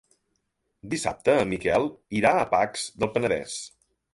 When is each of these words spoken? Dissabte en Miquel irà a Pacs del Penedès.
Dissabte 0.93 1.35
en 1.41 1.51
Miquel 1.53 1.85
irà 2.21 2.33
a 2.41 2.49
Pacs 2.55 2.89
del 3.05 3.13
Penedès. 3.19 3.61